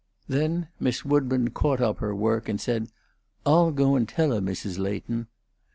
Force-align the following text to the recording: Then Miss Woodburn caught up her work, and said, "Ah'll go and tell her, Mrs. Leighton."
Then 0.27 0.67
Miss 0.79 1.05
Woodburn 1.05 1.51
caught 1.51 1.79
up 1.79 1.99
her 1.99 2.15
work, 2.15 2.49
and 2.49 2.59
said, 2.59 2.89
"Ah'll 3.45 3.69
go 3.69 3.93
and 3.93 4.09
tell 4.09 4.31
her, 4.31 4.41
Mrs. 4.41 4.79
Leighton." 4.79 5.27